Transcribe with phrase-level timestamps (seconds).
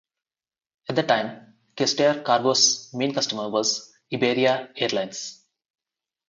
[0.89, 5.45] At that time Gestair Cargo's main customer was Iberia Airlines.